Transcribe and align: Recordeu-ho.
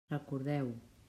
Recordeu-ho. 0.09 0.75